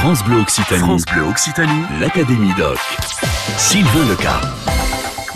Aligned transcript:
France 0.00 0.24
Bleu 0.24 0.38
Occitanie. 0.38 0.80
France 0.80 1.04
Bleu 1.04 1.22
Occitanie. 1.28 1.82
L'Académie 2.00 2.54
Doc. 2.56 2.78
Sylvain 3.58 4.08
Leca. 4.08 4.40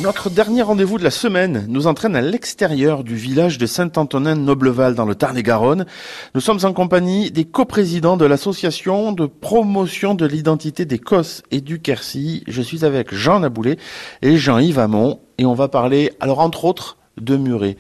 Notre 0.01 0.31
dernier 0.31 0.63
rendez-vous 0.63 0.97
de 0.97 1.05
la 1.05 1.11
semaine 1.11 1.67
nous 1.69 1.87
entraîne 1.87 2.17
à 2.17 2.23
l'extérieur 2.23 3.05
du 3.05 3.15
village 3.15 3.59
de 3.59 3.67
Saint-Antonin-Nobleval 3.67 4.95
dans 4.95 5.05
le 5.05 5.15
Tarn-et-Garonne. 5.15 5.85
Nous 6.35 6.41
sommes 6.41 6.61
en 6.63 6.73
compagnie 6.73 7.31
des 7.31 7.45
coprésidents 7.45 8.17
de 8.17 8.25
l'association 8.25 9.13
de 9.13 9.27
promotion 9.27 10.15
de 10.15 10.25
l'identité 10.25 10.87
des 10.87 10.99
Cosses 10.99 11.43
et 11.51 11.61
du 11.61 11.81
Quercy. 11.81 12.43
Je 12.47 12.63
suis 12.63 12.87
avec 12.87 13.15
Jean 13.15 13.41
Naboulet 13.41 13.77
et 14.23 14.39
Jean-Yves 14.39 14.79
Hamon 14.79 15.21
et 15.37 15.45
on 15.45 15.53
va 15.53 15.69
parler, 15.69 16.11
alors 16.21 16.41
entre 16.41 16.65
autres, 16.65 16.97
de 17.21 17.37
Muret. 17.37 17.77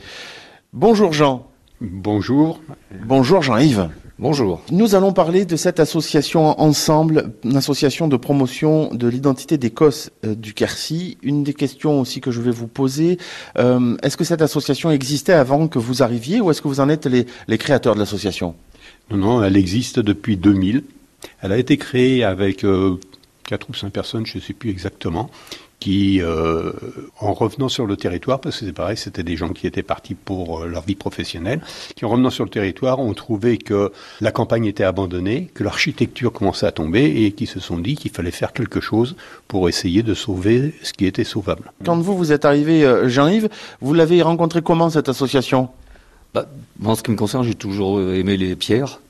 Bonjour 0.74 1.14
Jean. 1.14 1.48
Bonjour. 1.80 2.60
Bonjour 3.06 3.40
Jean-Yves. 3.40 3.88
Bonjour. 4.20 4.62
Nous 4.70 4.94
allons 4.94 5.12
parler 5.12 5.44
de 5.44 5.56
cette 5.56 5.80
association 5.80 6.60
ensemble, 6.60 7.32
une 7.42 7.56
association 7.56 8.06
de 8.06 8.16
promotion 8.16 8.94
de 8.94 9.08
l'identité 9.08 9.58
d'Écosse 9.58 10.10
euh, 10.24 10.36
du 10.36 10.54
Quercy. 10.54 11.18
Une 11.24 11.42
des 11.42 11.52
questions 11.52 12.00
aussi 12.00 12.20
que 12.20 12.30
je 12.30 12.40
vais 12.40 12.52
vous 12.52 12.68
poser, 12.68 13.18
euh, 13.58 13.96
est-ce 14.04 14.16
que 14.16 14.22
cette 14.22 14.40
association 14.40 14.92
existait 14.92 15.32
avant 15.32 15.66
que 15.66 15.80
vous 15.80 16.04
arriviez 16.04 16.40
ou 16.40 16.52
est-ce 16.52 16.62
que 16.62 16.68
vous 16.68 16.78
en 16.78 16.88
êtes 16.88 17.06
les, 17.06 17.26
les 17.48 17.58
créateurs 17.58 17.96
de 17.96 17.98
l'association? 17.98 18.54
Non, 19.10 19.16
non, 19.16 19.42
elle 19.42 19.56
existe 19.56 19.98
depuis 19.98 20.36
2000. 20.36 20.84
Elle 21.42 21.50
a 21.50 21.58
été 21.58 21.76
créée 21.76 22.22
avec 22.22 22.62
euh, 22.62 23.00
quatre 23.46 23.68
ou 23.70 23.74
cinq 23.74 23.92
personnes, 23.92 24.26
je 24.26 24.38
ne 24.38 24.42
sais 24.42 24.52
plus 24.52 24.70
exactement, 24.70 25.30
qui, 25.80 26.22
euh, 26.22 26.72
en 27.20 27.34
revenant 27.34 27.68
sur 27.68 27.86
le 27.86 27.96
territoire, 27.96 28.40
parce 28.40 28.58
que 28.58 28.66
c'est 28.66 28.72
pareil, 28.72 28.96
c'était 28.96 29.22
des 29.22 29.36
gens 29.36 29.50
qui 29.50 29.66
étaient 29.66 29.82
partis 29.82 30.14
pour 30.14 30.62
euh, 30.62 30.66
leur 30.66 30.82
vie 30.82 30.94
professionnelle, 30.94 31.60
qui 31.94 32.04
en 32.04 32.08
revenant 32.08 32.30
sur 32.30 32.44
le 32.44 32.50
territoire 32.50 33.00
ont 33.00 33.12
trouvé 33.12 33.58
que 33.58 33.92
la 34.20 34.32
campagne 34.32 34.64
était 34.64 34.84
abandonnée, 34.84 35.50
que 35.52 35.62
l'architecture 35.62 36.32
commençait 36.32 36.66
à 36.66 36.72
tomber 36.72 37.04
et 37.04 37.32
qui 37.32 37.46
se 37.46 37.60
sont 37.60 37.78
dit 37.78 37.96
qu'il 37.96 38.10
fallait 38.12 38.30
faire 38.30 38.52
quelque 38.52 38.80
chose 38.80 39.14
pour 39.46 39.68
essayer 39.68 40.02
de 40.02 40.14
sauver 40.14 40.74
ce 40.82 40.92
qui 40.94 41.04
était 41.04 41.24
sauvable. 41.24 41.70
Quand 41.84 41.98
vous, 41.98 42.16
vous 42.16 42.32
êtes 42.32 42.46
arrivé, 42.46 42.84
euh, 42.84 43.08
Jean-Yves, 43.08 43.50
vous 43.82 43.92
l'avez 43.92 44.22
rencontré 44.22 44.62
comment 44.62 44.88
cette 44.88 45.10
association? 45.10 45.68
Bah, 46.32 46.46
En 46.82 46.94
ce 46.94 47.02
qui 47.02 47.10
me 47.10 47.16
concerne, 47.16 47.44
j'ai 47.44 47.54
toujours 47.54 48.00
aimé 48.00 48.36
les 48.36 48.56
pierres. 48.56 49.00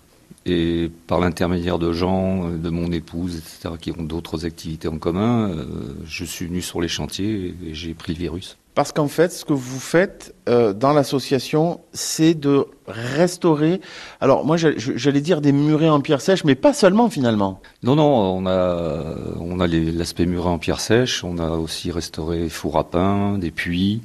Et 0.47 0.91
par 1.07 1.21
l'intermédiaire 1.21 1.79
de 1.79 1.93
gens, 1.93 2.51
de 2.51 2.71
mon 2.71 2.93
épouse, 2.93 3.37
etc., 3.37 3.77
qui 3.81 3.93
ont 3.93 4.03
d'autres 4.03 4.45
activités 4.45 4.89
en 4.89 4.99
commun, 4.99 5.49
euh, 5.49 5.65
je 6.05 6.25
suis 6.25 6.47
venu 6.47 6.61
sur 6.61 6.83
les 6.83 6.89
chantiers 6.89 7.55
et 7.67 7.75
j'ai 7.75 7.95
pris 7.95 8.13
le 8.13 8.19
virus. 8.19 8.59
Parce 8.75 8.93
qu'en 8.93 9.09
fait, 9.09 9.33
ce 9.33 9.45
que 9.45 9.53
vous 9.53 9.79
faites 9.79 10.35
euh, 10.49 10.73
dans 10.73 10.93
l'association, 10.93 11.81
c'est 11.93 12.35
de 12.35 12.67
restaurer. 12.87 13.81
Alors 14.21 14.45
moi, 14.45 14.57
j'allais 14.57 15.21
dire 15.21 15.41
des 15.41 15.53
murets 15.53 15.89
en 15.89 16.01
pierre 16.01 16.21
sèche, 16.21 16.45
mais 16.45 16.57
pas 16.57 16.75
seulement 16.75 17.09
finalement. 17.09 17.61
Non, 17.83 17.95
non, 17.95 18.05
on 18.05 18.47
a, 18.47 19.15
on 19.39 19.61
a 19.61 19.67
l'aspect 19.67 20.27
muret 20.27 20.51
en 20.51 20.59
pierre 20.59 20.81
sèche. 20.81 21.25
On 21.25 21.39
a 21.39 21.51
aussi 21.51 21.93
restauré 21.93 22.49
four 22.49 22.77
à 22.77 22.85
pain, 22.85 23.39
des 23.39 23.53
puits. 23.53 24.03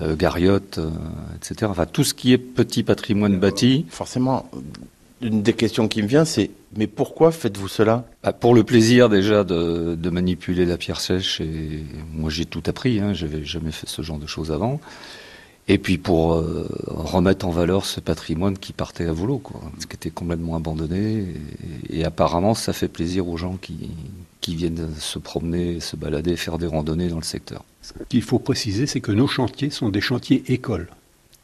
Euh, 0.00 0.14
gariottes, 0.14 0.78
euh, 0.78 0.90
etc. 1.34 1.68
Enfin, 1.68 1.84
tout 1.84 2.04
ce 2.04 2.14
qui 2.14 2.32
est 2.32 2.38
petit 2.38 2.84
patrimoine 2.84 3.36
bâti. 3.40 3.84
Forcément, 3.90 4.48
une 5.20 5.42
des 5.42 5.52
questions 5.52 5.88
qui 5.88 6.02
me 6.02 6.08
vient, 6.08 6.24
c'est 6.24 6.50
mais 6.76 6.86
pourquoi 6.86 7.32
faites-vous 7.32 7.68
cela? 7.68 8.04
Bah, 8.22 8.32
Pour 8.32 8.54
le 8.54 8.62
plaisir 8.62 9.08
déjà 9.08 9.44
de, 9.44 9.94
de, 9.94 10.10
manipuler 10.10 10.66
la 10.66 10.76
pierre 10.76 11.00
sèche. 11.00 11.40
Et 11.40 11.82
moi, 12.12 12.30
j'ai 12.30 12.44
tout 12.44 12.62
appris. 12.66 13.00
Hein, 13.00 13.14
J'avais 13.14 13.44
jamais 13.44 13.72
fait 13.72 13.88
ce 13.88 14.02
genre 14.02 14.18
de 14.18 14.26
choses 14.26 14.52
avant. 14.52 14.80
Et 15.70 15.76
puis 15.76 15.98
pour 15.98 16.32
euh, 16.32 16.66
remettre 16.86 17.46
en 17.46 17.50
valeur 17.50 17.84
ce 17.84 18.00
patrimoine 18.00 18.56
qui 18.56 18.72
partait 18.72 19.04
à 19.04 19.12
volo, 19.12 19.36
quoi, 19.36 19.60
ce 19.78 19.86
qui 19.86 19.96
était 19.96 20.10
complètement 20.10 20.56
abandonné. 20.56 21.26
Et, 21.90 21.98
et, 21.98 22.04
apparemment, 22.04 22.54
ça 22.54 22.72
fait 22.72 22.88
plaisir 22.88 23.28
aux 23.28 23.36
gens 23.36 23.58
qui, 23.60 23.90
qui 24.40 24.54
viennent 24.56 24.88
se 24.98 25.18
promener, 25.18 25.80
se 25.80 25.94
balader, 25.94 26.36
faire 26.36 26.56
des 26.56 26.66
randonnées 26.66 27.08
dans 27.08 27.18
le 27.18 27.22
secteur. 27.22 27.64
Ce 27.82 27.92
qu'il 28.08 28.22
faut 28.22 28.38
préciser, 28.38 28.86
c'est 28.86 29.00
que 29.00 29.12
nos 29.12 29.26
chantiers 29.26 29.68
sont 29.68 29.90
des 29.90 30.00
chantiers 30.00 30.42
écoles. 30.48 30.88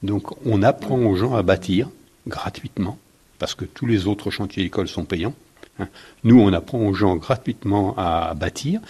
Donc 0.03 0.35
on 0.47 0.63
apprend 0.63 0.99
aux 0.99 1.17
gens 1.17 1.35
à 1.35 1.43
bâtir 1.43 1.91
gratuitement 2.27 2.99
parce 3.45 3.55
que 3.55 3.67
tous 3.67 3.85
les 3.85 4.07
autres 4.07 4.31
chantiers 4.31 4.65
écoles 4.65 4.89
sont 4.89 5.05
payants. 5.05 5.35
Nous, 6.23 6.41
on 6.41 6.51
apprend 6.55 6.79
aux 6.79 6.95
gens 6.95 7.17
gratuitement 7.17 7.95
à 7.99 8.33
bâtir 8.33 8.81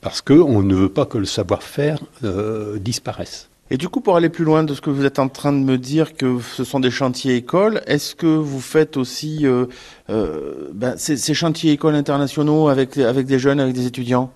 parce 0.00 0.20
qu'on 0.20 0.62
ne 0.62 0.76
veut 0.76 0.88
pas 0.88 1.04
que 1.04 1.18
le 1.18 1.24
savoir-faire 1.24 1.98
euh, 2.22 2.78
disparaisse. 2.78 3.50
Et 3.72 3.76
du 3.76 3.88
coup, 3.88 4.00
pour 4.00 4.14
aller 4.14 4.28
plus 4.28 4.44
loin 4.44 4.62
de 4.62 4.72
ce 4.72 4.80
que 4.80 4.90
vous 4.90 5.04
êtes 5.04 5.18
en 5.18 5.28
train 5.28 5.52
de 5.52 5.64
me 5.64 5.78
dire, 5.78 6.16
que 6.16 6.38
ce 6.40 6.62
sont 6.62 6.78
des 6.78 6.92
chantiers 6.92 7.34
écoles, 7.34 7.82
est-ce 7.88 8.14
que 8.14 8.28
vous 8.28 8.60
faites 8.60 8.96
aussi 8.96 9.44
euh, 9.44 9.66
euh, 10.10 10.68
ben, 10.72 10.96
ces, 10.96 11.16
ces, 11.16 11.34
chantiers 11.34 11.72
écoles 11.72 11.96
internationaux 11.96 12.68
avec, 12.68 12.98
avec 12.98 13.26
des 13.26 13.40
jeunes, 13.40 13.58
avec 13.58 13.74
des 13.74 13.86
étudiants? 13.86 14.30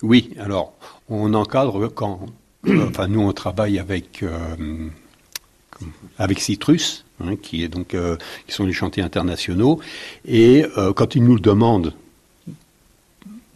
Oui, 0.00 0.32
alors 0.38 0.74
on 1.08 1.34
encadre 1.34 1.88
quand... 1.88 2.20
enfin, 2.88 3.08
nous, 3.08 3.22
on 3.22 3.32
travaille 3.32 3.80
avec, 3.80 4.24
avec 6.18 6.38
Citrus, 6.38 7.04
Hein, 7.20 7.34
euh, 7.94 8.16
qui 8.46 8.54
sont 8.54 8.64
les 8.64 8.72
chantiers 8.72 9.02
internationaux. 9.02 9.80
Et 10.24 10.64
euh, 10.76 10.92
quand 10.92 11.16
ils 11.16 11.24
nous 11.24 11.40
demandent 11.40 11.92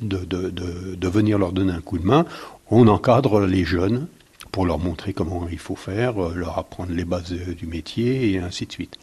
de, 0.01 0.19
de, 0.19 0.51
de, 0.51 0.95
de, 0.97 1.09
venir 1.09 1.39
leur 1.39 1.53
donner 1.53 1.73
un 1.73 1.81
coup 1.81 1.99
de 1.99 2.05
main, 2.05 2.27
on 2.71 2.89
encadre 2.89 3.41
les 3.43 3.65
jeunes 3.65 4.09
pour 4.51 4.67
leur 4.67 4.81
montrer 4.81 5.13
comment 5.13 5.47
il 5.51 5.59
faut 5.59 5.77
faire, 5.77 6.21
euh, 6.23 6.35
leur 6.35 6.59
apprendre 6.59 6.93
les 6.93 7.05
bases 7.05 7.33
du 7.33 7.67
métier 7.67 8.33
et 8.33 8.39
ainsi 8.39 8.67
de 8.67 8.73
suite. 8.73 8.97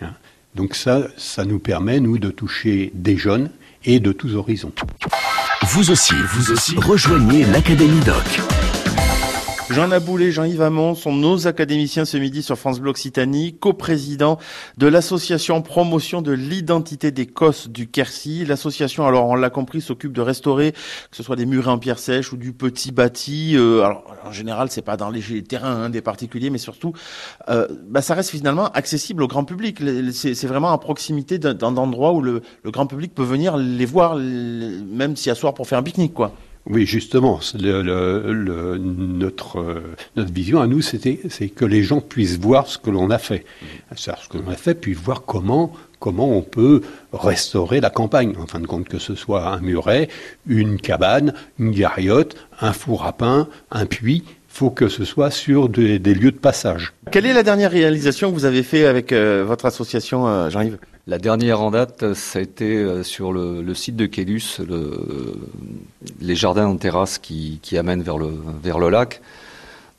Hein. 0.00 0.14
Donc 0.56 0.74
ça, 0.74 1.06
ça 1.16 1.44
nous 1.44 1.60
permet, 1.60 2.00
nous, 2.00 2.18
de 2.18 2.30
toucher 2.30 2.90
des 2.94 3.16
jeunes 3.16 3.50
et 3.84 4.00
de 4.00 4.10
tous 4.10 4.34
horizons. 4.34 4.72
Vous 5.68 5.90
aussi, 5.92 6.14
vous 6.32 6.50
aussi, 6.50 6.76
rejoignez 6.76 7.44
l'Académie 7.44 8.00
Doc. 8.00 8.61
Jean 9.72 9.88
Naboulet, 9.88 10.32
Jean-Yves 10.32 10.60
Hamon 10.60 10.94
sont 10.94 11.14
nos 11.14 11.46
académiciens 11.46 12.04
ce 12.04 12.18
midi 12.18 12.42
sur 12.42 12.58
France 12.58 12.78
Bleu 12.78 12.90
Occitanie, 12.90 13.54
coprésident 13.54 14.38
de 14.76 14.86
l'association 14.86 15.62
Promotion 15.62 16.20
de 16.20 16.32
l'identité 16.32 17.10
des 17.10 17.24
Cosses 17.24 17.70
du 17.70 17.88
Quercy. 17.88 18.44
L'association, 18.44 19.06
alors 19.06 19.28
on 19.28 19.34
l'a 19.34 19.48
compris, 19.48 19.80
s'occupe 19.80 20.12
de 20.12 20.20
restaurer, 20.20 20.72
que 20.72 21.16
ce 21.16 21.22
soit 21.22 21.36
des 21.36 21.46
murets 21.46 21.70
en 21.70 21.78
pierre 21.78 21.98
sèche 21.98 22.34
ou 22.34 22.36
du 22.36 22.52
petit 22.52 22.92
bâti. 22.92 23.56
Euh, 23.56 23.82
alors 23.82 24.04
en 24.26 24.30
général, 24.30 24.70
c'est 24.70 24.82
pas 24.82 24.98
dans 24.98 25.08
les 25.08 25.42
terrains 25.42 25.84
hein, 25.84 25.88
des 25.88 26.02
particuliers, 26.02 26.50
mais 26.50 26.58
surtout, 26.58 26.92
euh, 27.48 27.66
bah, 27.88 28.02
ça 28.02 28.12
reste 28.12 28.28
finalement 28.28 28.66
accessible 28.72 29.22
au 29.22 29.26
grand 29.26 29.44
public. 29.44 29.78
C'est 30.12 30.46
vraiment 30.46 30.72
à 30.72 30.76
proximité 30.76 31.38
d'un 31.38 31.76
endroit 31.78 32.12
où 32.12 32.20
le, 32.20 32.42
le, 32.62 32.70
grand 32.70 32.86
public 32.86 33.14
peut 33.14 33.24
venir 33.24 33.56
les 33.56 33.86
voir, 33.86 34.16
même 34.16 35.16
s'y 35.16 35.30
asseoir 35.30 35.54
pour 35.54 35.66
faire 35.66 35.78
un 35.78 35.82
pique-nique, 35.82 36.12
quoi. 36.12 36.34
Oui, 36.66 36.86
justement, 36.86 37.40
le, 37.58 37.82
le, 37.82 38.78
notre, 38.78 39.82
notre 40.14 40.32
vision 40.32 40.60
à 40.60 40.68
nous, 40.68 40.80
c'était, 40.80 41.18
c'est 41.28 41.48
que 41.48 41.64
les 41.64 41.82
gens 41.82 42.00
puissent 42.00 42.38
voir 42.38 42.68
ce 42.68 42.78
que 42.78 42.90
l'on 42.90 43.10
a 43.10 43.18
fait. 43.18 43.44
Ce 43.96 44.10
que 44.28 44.38
l'on 44.38 44.48
a 44.48 44.54
fait, 44.54 44.74
puis 44.74 44.94
voir 44.94 45.24
comment, 45.24 45.72
comment 45.98 46.30
on 46.30 46.42
peut 46.42 46.82
restaurer 47.12 47.80
la 47.80 47.90
campagne. 47.90 48.34
En 48.38 48.46
fin 48.46 48.60
de 48.60 48.66
compte, 48.68 48.88
que 48.88 48.98
ce 48.98 49.16
soit 49.16 49.48
un 49.48 49.60
muret, 49.60 50.08
une 50.46 50.80
cabane, 50.80 51.34
une 51.58 51.72
gariotte, 51.72 52.36
un 52.60 52.72
four 52.72 53.06
à 53.06 53.12
pain, 53.12 53.48
un 53.72 53.86
puits, 53.86 54.22
faut 54.52 54.70
que 54.70 54.88
ce 54.88 55.04
soit 55.04 55.30
sur 55.30 55.68
des, 55.68 55.98
lieux 55.98 56.30
de 56.30 56.36
passage. 56.38 56.92
Quelle 57.12 57.26
est 57.26 57.34
la 57.34 57.42
dernière 57.42 57.70
réalisation 57.70 58.30
que 58.30 58.34
vous 58.34 58.46
avez 58.46 58.62
fait 58.62 58.86
avec 58.86 59.12
euh, 59.12 59.44
votre 59.46 59.66
association, 59.66 60.26
euh, 60.26 60.48
Jean-Yves? 60.48 60.78
La 61.06 61.18
dernière 61.18 61.60
en 61.60 61.70
date, 61.70 62.14
ça 62.14 62.38
a 62.38 62.42
été 62.42 62.74
euh, 62.74 63.02
sur 63.02 63.34
le, 63.34 63.74
site 63.74 63.96
de 63.96 64.06
Kélus, 64.06 64.60
le, 64.66 65.34
les 66.22 66.34
jardins 66.34 66.66
en 66.66 66.78
terrasse 66.78 67.18
qui, 67.18 67.60
amènent 67.76 68.02
vers 68.02 68.16
le, 68.16 68.88
lac. 68.88 69.20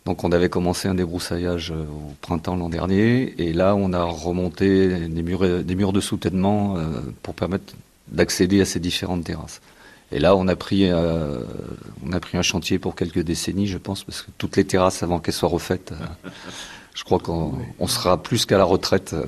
Donc 0.08 0.24
on 0.24 0.32
avait 0.32 0.50
commencé 0.50 0.88
un 0.88 0.96
débroussaillage 0.96 1.70
au 1.70 2.14
printemps 2.22 2.56
l'an 2.56 2.70
dernier, 2.70 3.36
et 3.38 3.54
là 3.54 3.76
on 3.76 3.94
a 3.94 4.04
remonté 4.04 5.08
des 5.08 5.76
murs 5.76 5.94
de 5.94 6.02
soutènement 6.02 6.78
pour 7.22 7.36
permettre 7.36 7.76
d'accéder 8.08 8.60
à 8.60 8.66
ces 8.66 8.80
différentes 8.80 9.24
terrasses. 9.24 9.62
Et 10.14 10.20
là, 10.20 10.36
on 10.36 10.48
a 10.48 10.56
pris, 10.56 10.92
euh, 10.92 11.40
on 12.08 12.14
a 12.14 12.20
pris 12.20 12.38
un 12.38 12.44
chantier 12.44 12.78
pour 12.78 12.96
quelques 12.96 13.22
décennies, 13.22 13.66
je 13.66 13.80
pense, 13.80 14.04
parce 14.04 14.22
que 14.22 14.30
toutes 14.38 14.58
les 14.58 14.64
terrasses, 14.64 15.02
avant 15.02 15.20
qu'elles 15.20 15.34
soient 15.34 15.50
refaites, 15.50 15.92
euh, 15.92 16.30
je 16.94 17.04
crois 17.04 17.18
qu'on 17.18 17.54
on 17.80 17.88
sera 17.88 18.22
plus 18.22 18.46
qu'à 18.46 18.60
la 18.60 18.64
retraite 18.64 19.14
euh, 19.14 19.26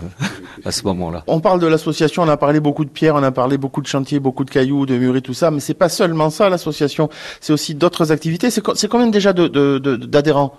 à 0.64 0.72
ce 0.72 0.84
moment-là. 0.84 1.24
On 1.26 1.40
parle 1.40 1.60
de 1.60 1.66
l'association, 1.66 2.22
on 2.22 2.30
a 2.30 2.38
parlé 2.38 2.60
beaucoup 2.60 2.86
de 2.86 2.92
pierres, 2.92 3.16
on 3.16 3.24
a 3.24 3.32
parlé 3.32 3.58
beaucoup 3.58 3.82
de 3.82 3.88
chantiers, 3.88 4.20
beaucoup 4.20 4.44
de 4.44 4.52
cailloux, 4.52 4.86
de 4.86 4.96
murs 4.96 5.16
et 5.16 5.24
tout 5.24 5.34
ça, 5.34 5.50
mais 5.50 5.60
c'est 5.60 5.74
pas 5.74 5.90
seulement 5.90 6.30
ça 6.30 6.50
l'association, 6.50 7.10
c'est 7.42 7.52
aussi 7.52 7.74
d'autres 7.74 8.12
activités. 8.12 8.52
C'est 8.52 8.88
combien 8.88 9.08
déjà 9.08 9.34
d'adhérents 9.34 10.56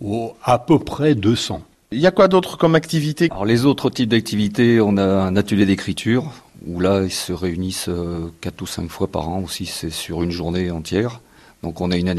de, 0.00 0.06
de, 0.06 0.10
oh, 0.10 0.34
À 0.42 0.58
peu 0.58 0.80
près 0.80 1.14
200. 1.14 1.62
Il 1.92 2.00
y 2.00 2.08
a 2.08 2.10
quoi 2.10 2.26
d'autre 2.26 2.58
comme 2.58 2.74
activité? 2.74 3.28
Alors 3.30 3.44
les 3.44 3.66
autres 3.66 3.88
types 3.88 4.08
d'activités, 4.08 4.80
on 4.80 4.96
a 4.96 5.04
un 5.04 5.36
atelier 5.36 5.64
d'écriture 5.64 6.24
où 6.66 6.80
là 6.80 7.02
ils 7.04 7.12
se 7.12 7.32
réunissent 7.32 7.90
quatre 8.40 8.62
ou 8.62 8.66
cinq 8.66 8.90
fois 8.90 9.08
par 9.08 9.28
an 9.28 9.42
aussi, 9.42 9.66
c'est 9.66 9.90
sur 9.90 10.22
une 10.22 10.30
journée 10.30 10.70
entière. 10.70 11.20
Donc 11.64 11.80
on 11.80 11.90
a 11.90 11.96
une, 11.96 12.10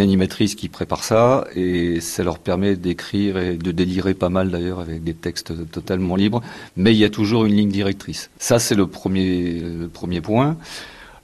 animatrice 0.00 0.54
qui 0.54 0.68
prépare 0.68 1.02
ça 1.02 1.48
et 1.56 2.00
ça 2.00 2.22
leur 2.22 2.38
permet 2.38 2.76
d'écrire 2.76 3.36
et 3.38 3.56
de 3.56 3.72
délirer 3.72 4.14
pas 4.14 4.28
mal 4.28 4.52
d'ailleurs 4.52 4.78
avec 4.78 5.02
des 5.02 5.14
textes 5.14 5.52
totalement 5.72 6.14
libres, 6.14 6.42
mais 6.76 6.92
il 6.92 6.98
y 6.98 7.04
a 7.04 7.10
toujours 7.10 7.44
une 7.44 7.56
ligne 7.56 7.70
directrice. 7.70 8.30
Ça 8.38 8.60
c'est 8.60 8.76
le 8.76 8.86
premier, 8.86 9.58
le 9.58 9.88
premier 9.88 10.20
point. 10.20 10.56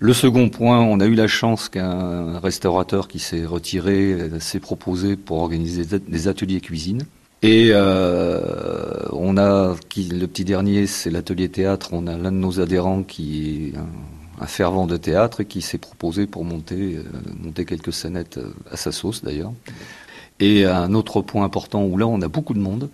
Le 0.00 0.12
second 0.14 0.48
point, 0.48 0.80
on 0.80 0.98
a 0.98 1.06
eu 1.06 1.14
la 1.14 1.28
chance 1.28 1.68
qu'un 1.68 2.40
restaurateur 2.40 3.06
qui 3.06 3.20
s'est 3.20 3.44
retiré 3.44 4.14
euh, 4.14 4.40
s'est 4.40 4.58
proposé 4.58 5.14
pour 5.14 5.40
organiser 5.40 5.84
des 5.84 6.26
ateliers 6.26 6.62
cuisine. 6.62 7.04
Et 7.42 7.70
euh, 7.72 9.06
on 9.12 9.38
a, 9.38 9.74
qui, 9.88 10.04
le 10.04 10.26
petit 10.26 10.44
dernier, 10.44 10.86
c'est 10.86 11.10
l'atelier 11.10 11.48
théâtre. 11.48 11.90
On 11.92 12.06
a 12.06 12.16
l'un 12.16 12.32
de 12.32 12.36
nos 12.36 12.60
adhérents 12.60 13.02
qui 13.02 13.72
est 13.74 13.78
un, 13.78 14.46
fervent 14.46 14.86
de 14.86 14.96
théâtre 14.96 15.40
et 15.40 15.44
qui 15.46 15.62
s'est 15.62 15.78
proposé 15.78 16.26
pour 16.26 16.44
monter, 16.44 16.96
euh, 16.96 17.04
monter 17.42 17.64
quelques 17.64 17.92
scénettes 17.92 18.38
euh, 18.38 18.52
à 18.70 18.76
sa 18.76 18.92
sauce 18.92 19.22
d'ailleurs. 19.22 19.52
Et 20.38 20.64
un 20.64 20.94
autre 20.94 21.20
point 21.20 21.44
important 21.44 21.84
où 21.84 21.98
là 21.98 22.06
on 22.06 22.22
a 22.22 22.28
beaucoup 22.28 22.54
de 22.54 22.60
monde, 22.60 22.88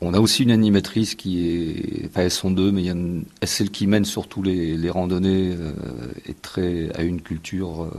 on 0.00 0.12
a 0.12 0.20
aussi 0.20 0.42
une 0.42 0.50
animatrice 0.50 1.14
qui 1.14 1.48
est, 1.48 2.06
enfin 2.06 2.22
elles 2.22 2.30
sont 2.30 2.50
deux, 2.50 2.70
mais 2.70 2.82
il 2.82 2.86
y 2.86 2.90
a 2.90 2.92
une, 2.92 3.24
celle 3.42 3.70
qui 3.70 3.86
mène 3.86 4.04
surtout 4.04 4.42
les, 4.42 4.76
les 4.76 4.90
randonnées 4.90 5.52
euh, 5.52 5.72
est 6.26 6.40
très 6.42 6.90
a 6.94 7.02
une 7.02 7.22
culture 7.22 7.84
euh, 7.84 7.90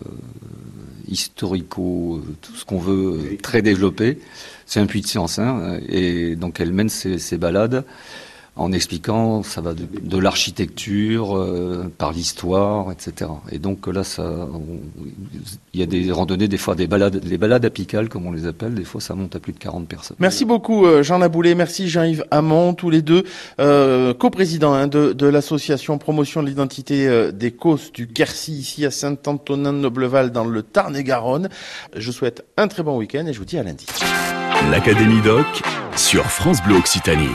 historico, 1.08 2.18
euh, 2.18 2.36
tout 2.42 2.54
ce 2.54 2.66
qu'on 2.66 2.78
veut, 2.78 3.20
euh, 3.34 3.38
très 3.42 3.64
développée. 3.64 4.20
C'est 4.68 4.80
un 4.80 4.86
puits 4.86 5.02
de 5.02 5.08
science, 5.08 5.40
hein, 5.40 5.80
et 5.90 6.36
donc 6.36 6.60
elle 6.60 6.72
mène 6.72 6.90
ses, 6.90 7.18
ses 7.18 7.38
balades 7.38 7.84
en 8.57 8.71
expliquant, 8.71 9.44
ça 9.44 9.62
va 9.62 9.74
de, 9.74 9.86
de 10.01 10.18
l'architecture, 10.18 11.38
euh, 11.38 11.92
par 11.98 12.12
l'histoire, 12.12 12.92
etc. 12.92 13.31
Et 13.51 13.59
donc 13.59 13.88
là, 13.88 14.04
ça, 14.04 14.48
il 15.74 15.80
y 15.80 15.83
a 15.83 15.86
des 15.86 16.12
randonnées, 16.12 16.48
des 16.48 16.57
fois 16.57 16.75
des 16.75 16.88
balades, 16.88 17.21
les 17.24 17.38
balades 17.38 17.65
apicales, 17.65 18.09
comme 18.09 18.25
on 18.25 18.31
les 18.31 18.45
appelle, 18.48 18.74
des 18.74 18.83
fois 18.83 19.01
ça 19.01 19.15
monte 19.15 19.36
à 19.36 19.39
plus 19.39 19.54
de 19.54 19.59
40 19.59 19.88
personnes. 19.88 20.18
Merci 20.19 20.45
beaucoup 20.45 20.86
euh, 20.86 21.04
Jean 21.04 21.18
Laboulet, 21.19 21.56
merci 21.56 21.88
Jean-Yves 21.88 22.25
Hamon, 22.31 22.74
tous 22.74 22.89
les 22.89 23.01
deux 23.01 23.24
euh, 23.59 24.13
coprésidents 24.13 24.74
hein, 24.74 24.88
de, 24.88 25.13
de 25.13 25.27
l'association 25.27 25.98
Promotion 25.98 26.42
de 26.42 26.48
l'identité 26.48 27.07
euh, 27.07 27.31
des 27.31 27.51
Causses 27.51 27.92
du 27.92 28.07
Quercy, 28.07 28.53
ici 28.53 28.86
à 28.86 28.92
Saint-Antonin-de-Nobleval, 28.92 30.31
dans 30.31 30.45
le 30.45 30.63
Tarn-et-Garonne. 30.63 31.50
Je 31.95 32.12
souhaite 32.12 32.45
un 32.57 32.68
très 32.68 32.83
bon 32.83 32.98
week-end 32.98 33.25
et 33.27 33.33
je 33.33 33.39
vous 33.39 33.45
dis 33.45 33.57
à 33.57 33.63
lundi. 33.63 33.86
L'Académie 34.71 35.21
Doc 35.21 35.45
sur 35.95 36.25
France 36.25 36.62
Bleu 36.63 36.75
Occitanie. 36.75 37.30